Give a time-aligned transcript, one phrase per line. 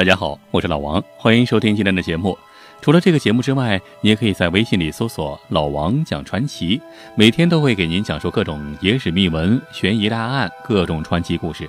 [0.00, 2.38] 大家好，我是老王，欢迎收听今天的节目。
[2.80, 6.80] 除了这个节目之外，你也可以在微信里搜索“老王讲传奇”，
[7.14, 11.68] 每天都会给您讲述各种野史秘闻、悬疑大案、各种传奇故事。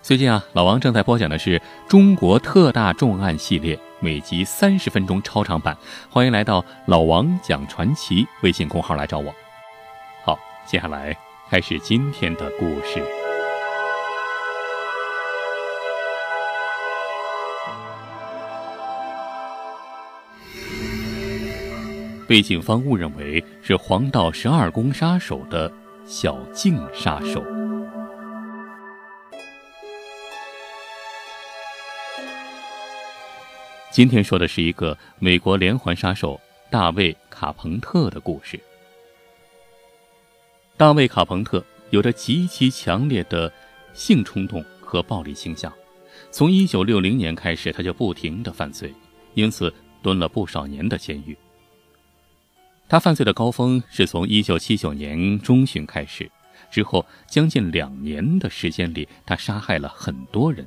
[0.00, 5.76] 最近啊，老王正在播讲的是中国特大重案系列，每集三十分钟超长版。
[6.08, 9.34] 欢迎来到“老王讲传奇”微信公号来找我。
[10.24, 11.16] 好，接下来
[11.50, 13.21] 开始今天的故事。
[22.32, 25.70] 被警方误认为是黄道十二宫杀手的
[26.06, 27.44] 小静杀手。
[33.90, 36.40] 今天说的是一个美国连环杀手
[36.70, 38.58] 大卫·卡彭特的故事。
[40.78, 43.52] 大卫·卡彭特有着极其强烈的
[43.92, 45.70] 性冲动和暴力倾向，
[46.30, 48.90] 从1960年开始，他就不停的犯罪，
[49.34, 49.70] 因此
[50.02, 51.36] 蹲了不少年的监狱。
[52.92, 56.30] 他犯罪的高峰是从1979年中旬开始，
[56.70, 60.66] 之后将近两年的时间里，他杀害了很多人，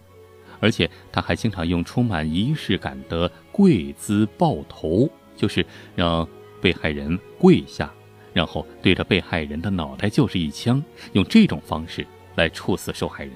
[0.60, 5.64] 而且他还经常用充满仪式感的跪姿抱头，就是
[5.96, 6.28] 让
[6.60, 7.94] 被害人跪下，
[8.34, 13.34] 然后对着被害人的脑袋就是一枪，用这种方式来处死受害人。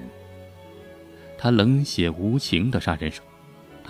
[1.38, 3.22] 他冷血无情的杀人手。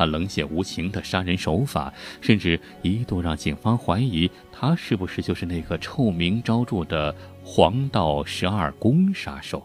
[0.01, 9.63] 他冷血无情的杀人手法，甚至一度让警方怀疑他是不是就是那个臭名昭著的黄道十二宫杀手。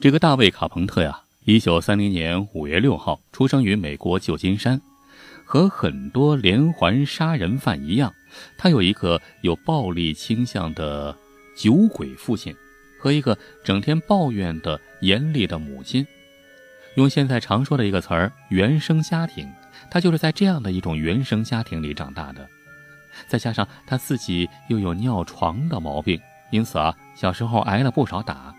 [0.00, 4.80] 这个大卫·卡彭特呀，一九三零年五月六号出生于美国旧金山。
[5.44, 8.12] 和很多连环杀人犯一样，
[8.58, 11.16] 他有一个有暴力倾向的
[11.56, 12.52] 酒鬼父亲，
[12.98, 16.04] 和一个整天抱怨的严厉的母亲。
[17.00, 19.50] 用现在常说的一个词儿“原生家庭”，
[19.90, 22.46] 他就是在这样的一种原生家庭里长大的。
[23.26, 28.54] 再加上他自己又有尿床的毛病，因此啊，小时候挨了不少打。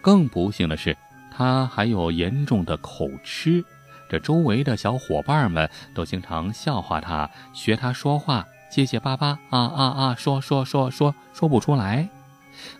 [0.00, 0.96] 更不幸的是，
[1.30, 3.62] 他还有严重的口吃，
[4.08, 12.08] 这周围的小伙伴们都经常笑话他，学他说话，结结巴巴啊啊啊，说说说说说不出来。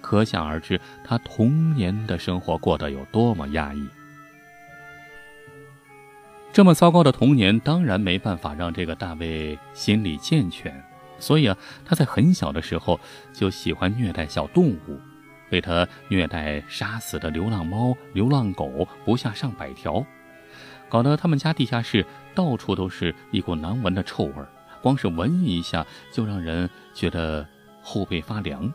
[0.00, 3.86] 可想而知，他童年的生活过得有多么压抑。
[6.53, 10.82] 这么糟糕的童年，当然没办法让这个大卫心理健全，
[11.20, 12.98] 所以啊，他在很小的时候
[13.32, 14.98] 就喜欢虐待小动物，
[15.48, 20.04] 被他虐待杀死的流浪猫、流浪狗不下上百条，
[20.88, 22.04] 搞得他们家地下室
[22.34, 24.34] 到处都是一股难闻的臭味
[24.82, 27.47] 光是闻一下就让人觉得
[27.82, 28.72] 后背发凉。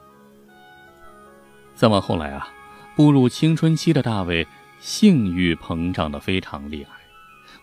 [1.76, 2.48] 再往后来啊，
[2.96, 4.48] 步入青春期的大卫，
[4.80, 6.93] 性欲膨胀的非常厉害。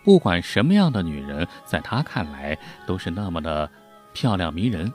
[0.04, 2.56] 不管什么样的女人，在他看来
[2.86, 3.70] 都是那么的
[4.12, 4.92] 漂亮迷人。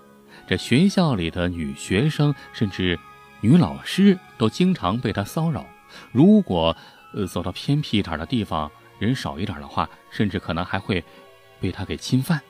[0.47, 2.99] 这学校里的女学生，甚至
[3.41, 5.65] 女老师，都经常被他骚扰。
[6.11, 6.75] 如果
[7.13, 11.03] 呃走到偏僻一点的地方，人少一点的话，甚至可能还会
[11.59, 12.41] 被他给侵犯。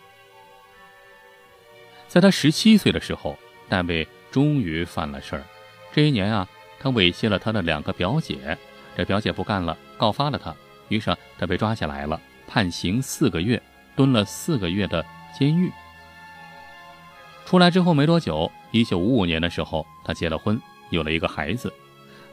[2.08, 3.38] 在他十七岁的时候，
[3.70, 5.44] 大卫终于犯了事儿。
[5.94, 6.48] 这一年啊。
[6.78, 8.56] 他猥亵了他的两个表姐，
[8.96, 10.54] 这表姐不干了，告发了他，
[10.90, 13.61] 于是他被抓起来了，判刑四个月，
[13.95, 15.06] 蹲了四个月的
[15.38, 15.72] 监狱。
[17.45, 21.72] 出来之后没多久，一九五五年的时候，他结了婚，有了一个孩子。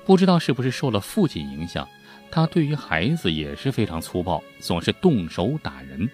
[0.05, 1.87] 不知道是不是受了父亲影响，
[2.31, 6.09] 他对于孩子也是非常粗暴，总是动手打人。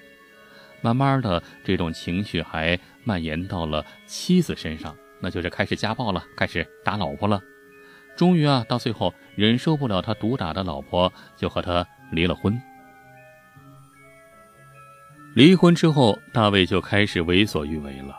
[0.80, 7.40] 慢慢的，这种情绪还蔓延到了妻子身上，那就是开始家暴了，开始打老婆了。
[8.16, 12.60] 终于啊，到最后忍受不了他毒打的老婆，就和他离了婚。
[15.38, 18.12] 离婚之后，大卫就开始为所欲为了。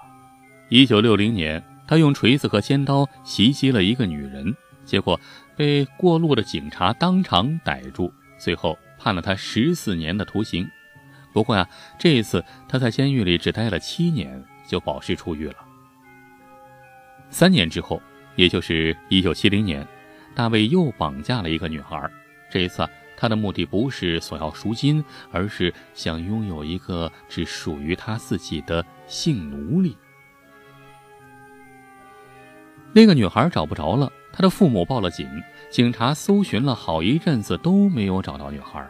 [0.70, 4.56] 一九六零年，他用锤子和尖刀袭击了一个女人，
[4.86, 5.20] 结果
[5.54, 10.66] 被过路的警察当场逮住，最后判了他十四年的徒刑。
[11.34, 11.68] 不过呀，
[11.98, 15.56] 这一次他在监狱里只待了七年，就保释出狱了。
[17.30, 18.02] 三年之后。
[18.36, 19.86] 也就是一九七零年，
[20.34, 22.10] 大卫又绑架了一个女孩。
[22.50, 22.88] 这一次，
[23.20, 29.98] 他的目的不是索要赎金，而是想拥有一个只属于他自己的性奴隶。
[32.94, 35.30] 那个女孩找不着了，她的父母报了警，
[35.70, 38.90] 警察搜寻了好一阵子都没有找到女孩。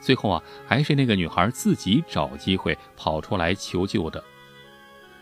[0.00, 4.24] 最后啊，还是那个女孩自己找机会跑出来求救的。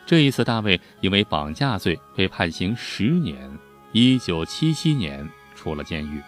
[0.07, 3.51] 这一次，大卫因为绑架罪被判刑十年。
[3.93, 6.23] 一九七七年出了监狱。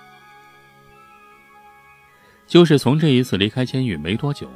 [2.46, 4.48] 就是从这一次离开监狱没多久，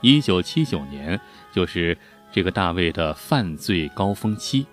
[0.00, 1.20] 一九七九年，
[1.52, 1.96] 就是
[2.30, 4.66] 这个大卫的犯罪高峰期。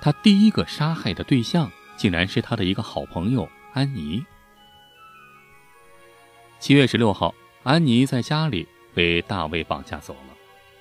[0.00, 4.24] 他第一个杀害的对象，竟然是他的一个好朋友安妮。
[6.58, 10.34] 七月十六号，安妮在家里被大卫绑架走了。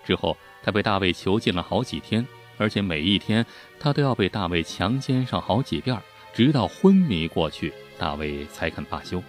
[0.06, 2.26] 之后，他被大卫囚禁了好几天，
[2.58, 3.46] 而且每一天
[3.80, 6.02] 他都要被大卫强奸上好几遍，
[6.34, 9.22] 直到昏迷过去，大卫才肯罢休。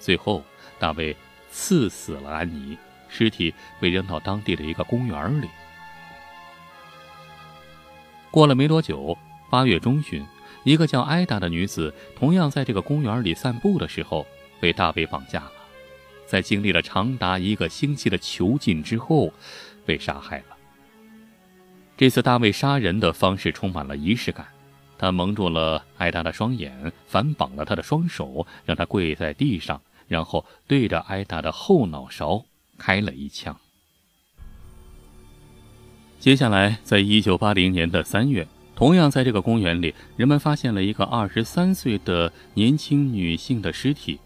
[0.00, 0.42] 最后，
[0.78, 1.14] 大卫
[1.50, 2.76] 刺死了安妮，
[3.08, 5.48] 尸体被扔到当地的一个公园里。
[8.30, 9.16] 过了没多久，
[9.50, 10.24] 八月中旬，
[10.64, 14.26] 一个叫艾达的女子同样在这个公园里散步的时候，
[14.58, 15.52] 被大卫绑架了。
[16.26, 19.32] 在经历了长达一个星期的囚禁之后，
[19.84, 20.56] 被杀害了。
[21.96, 24.46] 这次大卫杀人的方式充满了仪式感，
[24.96, 32.44] 他蒙住了艾达的双眼，反绑了他的双手，让他跪在地上，然后对着艾达的后脑勺
[32.76, 33.56] 开了一枪。
[36.18, 44.18] 接下来，在一九八零年的三月，同样在这个公园里，人们发现了一个二十三岁的年轻女性的尸体。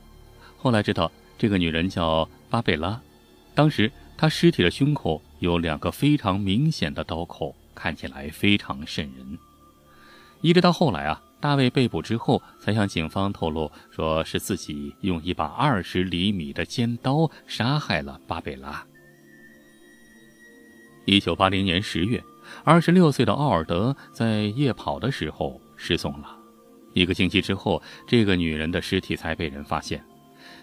[0.57, 1.13] 后来知道。
[1.37, 2.99] 这个女人叫巴贝拉，
[3.57, 9.37] 当时她尸体的胸口有两个非常明显的刀口，看起来非常瘆人。
[10.43, 18.83] 一直到后来啊，大卫被捕之后，才向警方透露说是自己用一把二十厘米的尖刀杀害了巴贝拉。
[21.05, 22.25] 一九八零年十月，
[22.65, 26.35] 二十六岁的奥尔德在夜跑的时候失踪了，
[26.95, 30.03] 一个星期之后，这个女人的尸体才被人发现。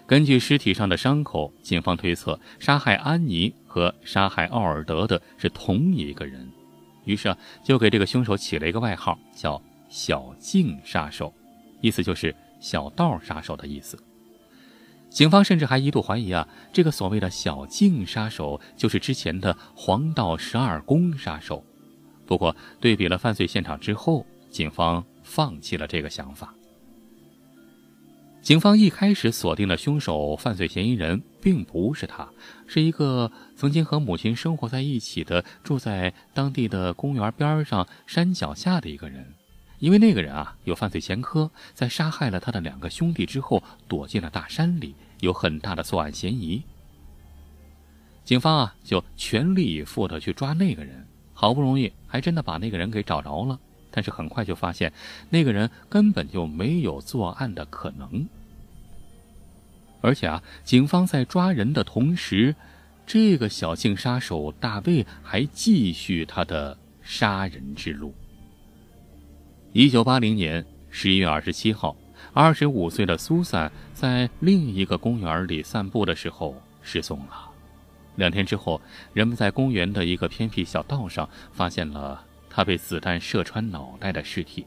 [0.07, 6.51] 根据尸体上的伤口，警方推测杀害安妮和杀害奥尔德的是同一个人，
[7.05, 11.31] 于是啊，就给这个凶手起了一个外号，叫“小径杀手”，
[11.81, 13.95] 意思就是“小道杀手”的意思。
[15.09, 21.61] 警方甚至还一度怀疑啊，这个所谓的小径杀手就是之前的黄道十二宫杀手。
[22.25, 26.55] 不过，对比了犯罪现场之后，警方放弃了这个想法。
[28.41, 32.27] 警方一开始锁定的凶手犯罪嫌疑人并不是他，
[32.65, 39.35] 是一个曾经和母亲生活在一起的、住在当地的公园边上山脚下的一个人。
[39.81, 46.61] 因为那个人啊有犯罪前科，在杀害了他的两个兄弟之后，躲进了大山里，有很大的作案嫌疑。
[48.23, 53.59] 警方啊就全力以赴的去抓那个人，好不容易还真的把那个人给找着了。
[53.89, 54.93] 但是很快就发现，
[55.31, 58.29] 那个人根本就没有作案的可能。
[59.99, 62.55] 而且啊，警方在抓人的同时，
[63.07, 68.13] 这个小径杀手大卫还继续他的杀人之路。
[69.73, 71.95] 一九八零年十一月二十七号，
[72.33, 77.49] 二十五岁的苏珊在另一个公园里散步的时候失踪了。
[78.17, 78.81] 两天之后，
[79.13, 82.25] 人们在公园的一个偏僻小道上发现了。
[82.53, 84.65] 他被子弹射穿脑袋的尸体，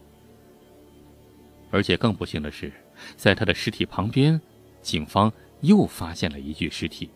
[1.70, 2.72] 而且更不幸的是，
[3.14, 4.40] 在他的尸体旁边，
[4.80, 5.30] 警方
[5.60, 7.10] 又发现了一具尸体。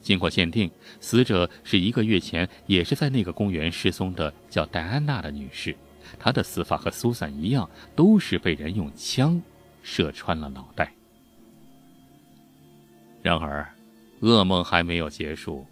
[0.00, 0.68] 经过鉴定，
[0.98, 5.76] 死者是一个月前也是在那个公园失踪的叫戴安娜的女士。
[6.18, 9.40] 他的死法和苏珊一样，都是被人用枪
[9.82, 10.92] 射穿了脑袋。
[13.22, 13.66] 然而，
[14.20, 15.66] 噩梦还没有结束。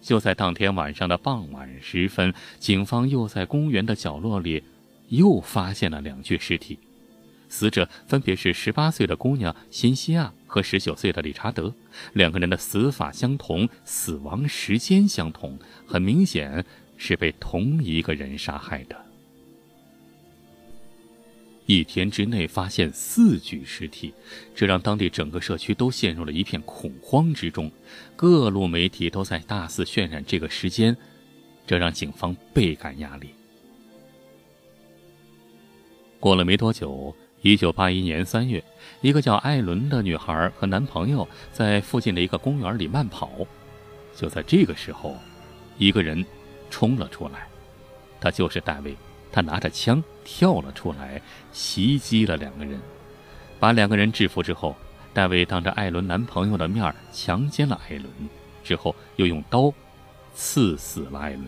[0.00, 4.64] 就在当天晚上的傍晚时分，警方又在公园的角落里，
[5.08, 6.78] 又发现了两具尸体。
[7.48, 11.72] 死者分别是十八岁的姑娘辛西亚和十九岁的理查德，
[12.14, 16.64] 两个人的死法相同，死亡时间相同，很明显
[16.96, 18.96] 是被同一个人杀害的。
[21.66, 24.12] 一天之内发现四具尸体，
[24.54, 27.70] 这让当地整个社区都陷入了一片恐慌之中。
[28.16, 30.96] 各路媒体都在大肆渲染这个时间，
[31.66, 33.30] 这让警方倍感压力。
[36.18, 38.62] 过了没多久，一九八一年三月，
[39.00, 43.30] 一个叫艾伦的女孩和男朋友在附近的一个公园里慢跑。
[44.16, 45.16] 就在这个时候，
[45.78, 46.24] 一个人
[46.70, 47.46] 冲了出来，
[48.20, 48.96] 他就是戴维。
[49.32, 51.20] 他拿着枪跳了出来，
[51.52, 52.78] 袭击了两个人，
[53.58, 54.76] 把两个人制服之后，
[55.14, 58.06] 戴维当着艾伦男朋友的面强奸了艾伦，
[58.62, 59.72] 之后又用刀
[60.34, 61.44] 刺死了艾伦。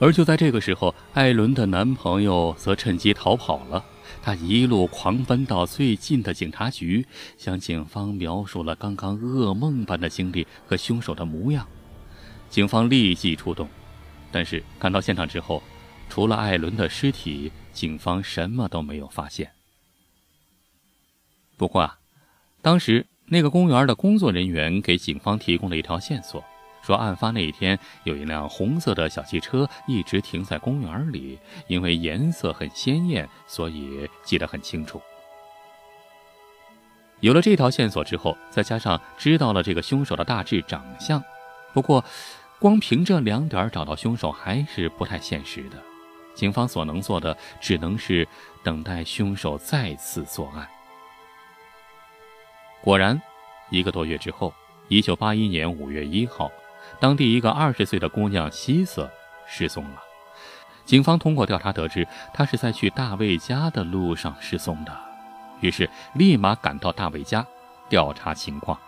[0.00, 3.82] 而就在这个时候，艾伦的男朋友则趁机逃跑了。
[4.22, 7.06] 他一路狂奔到最近的警察局，
[7.38, 11.66] 向警方描述了刚刚噩梦般的经历和凶手的模样。
[12.50, 13.68] 警方立即出动。
[14.34, 15.62] 但是赶到现场之后，
[16.08, 19.52] 除了艾伦的尸体，警方什么都没有发现。
[21.56, 21.96] 不过啊，
[22.60, 26.42] 当时那个公园的工作人员给警方提供了一条线索，
[26.82, 31.38] 说案发那一天有一辆红色的小汽车一直停在公园里，
[31.68, 35.00] 因为颜色很鲜艳，所以记得很清楚。
[37.20, 41.22] 有了这条线索之后，再加上知道了这个凶手的大致长相，
[41.72, 42.04] 不过，
[42.64, 45.76] 光凭这两点找到凶手还是不太现实的。
[46.34, 48.26] 警方所能做的只能是
[48.62, 50.66] 等待凶手再次作案。
[52.80, 53.20] 果然，
[53.68, 54.50] 一个多月之后，
[54.88, 56.50] 一九八一年五月一号，
[56.98, 59.10] 当地一个二十岁的姑娘希瑟
[59.46, 60.02] 失踪了。
[60.86, 65.00] 警方通过调查得知，她是在去大卫家的路上失踪的。
[65.60, 67.46] 于是，立马赶到大卫家
[67.90, 68.80] 调查情况。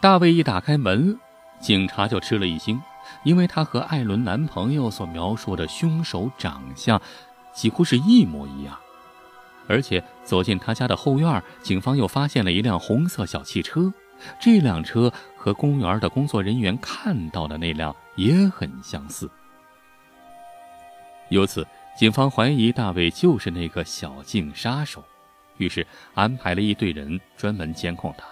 [0.00, 1.18] 大卫一打开门，
[1.60, 2.80] 警察就吃了一惊，
[3.24, 7.00] 因为他和艾伦男朋友所描述的凶手长相
[7.52, 8.78] 几乎是一模一样。
[9.66, 13.92] 而且走进他家的后院，警方又发现了一辆红色小汽车，
[14.40, 19.30] 这辆车和公园的工作人员看到的那辆也很相似。
[21.28, 21.66] 由此。
[21.98, 25.02] 警方怀疑大卫就是那个小径杀手，
[25.56, 28.24] 于是安排了一队人专门监控他，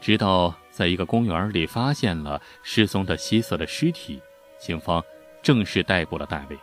[0.00, 4.20] 直到在一个公园里发现了失踪的希瑟的尸体，
[4.58, 5.02] 警方
[5.42, 6.58] 正式逮捕了大卫。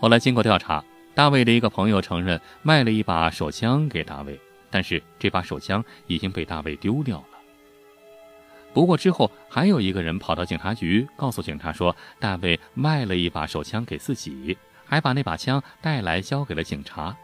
[0.00, 0.82] 后来经过调查，
[1.14, 4.38] 大卫的一个朋友承认卖了一把手枪给大卫，
[4.70, 7.24] 但是这把手枪已经被大卫丢掉了。
[8.72, 14.56] 不过之后，还有一个人跑到警察局，告诉警察说，大卫卖了一把手枪给自己，
[14.86, 17.14] 还把那把枪带来交给了警察。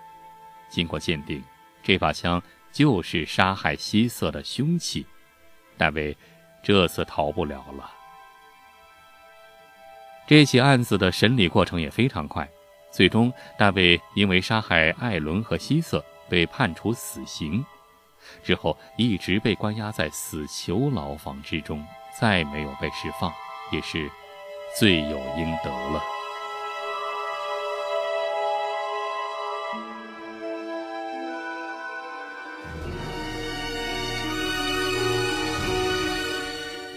[0.69, 1.43] 经过鉴定，
[1.83, 5.07] 这把枪就是杀害希瑟的凶器。
[5.77, 6.17] 大卫
[6.63, 7.91] 这次逃不了了。
[10.27, 12.47] 这起案子的审理过程也非常快，
[12.93, 17.65] 最终大卫因为杀害艾伦和希瑟被判处死刑。
[18.43, 21.87] 之后一直被关押在死囚牢房之中，
[22.21, 23.33] 再没有被释放，
[23.71, 24.11] 也是
[24.79, 26.18] 罪有应得了。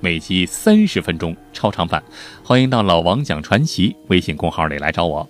[0.00, 2.02] 每集三十分钟超长版，
[2.44, 5.28] 欢迎到老王讲传奇微信公号里来找我。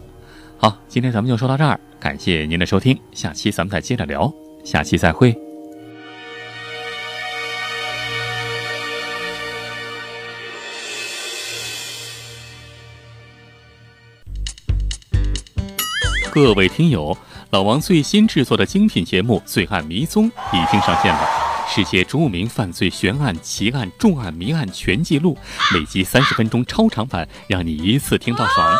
[0.58, 4.30] 好，今天咱们就说到这儿，感谢您的收听，下期咱们再接着聊，
[4.64, 5.34] 下期再会。
[16.30, 17.16] 各位听友，
[17.50, 21.47] 老王最新制作的精品节目《罪案迷踪》已经上线了。
[21.70, 25.36] 世界著名犯罪悬案、奇案、重案、谜案全记录，
[25.72, 28.74] 每集三十分钟超长版，让你一次听到爽。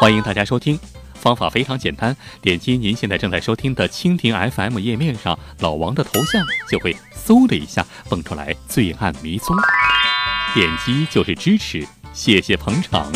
[0.00, 0.78] 欢迎大家收听，
[1.14, 9.56] 方法非常简单，点击您现在正在收听的蜻蜓 FM 页面上老王的头像，就会嗖的一下蹦出来《罪案迷踪》，
[10.54, 13.12] 点击就是支持，谢谢捧场。